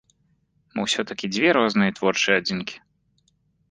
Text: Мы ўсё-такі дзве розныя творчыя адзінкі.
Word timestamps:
Мы 0.77 0.85
ўсё-такі 0.85 1.31
дзве 1.37 1.47
розныя 1.59 1.97
творчыя 2.01 2.35
адзінкі. 2.45 2.85